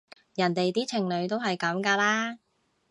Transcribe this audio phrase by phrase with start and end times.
[0.33, 2.39] 人哋啲情侶都係噉㗎啦